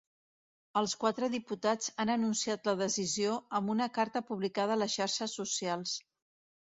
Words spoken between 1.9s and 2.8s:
han anunciat la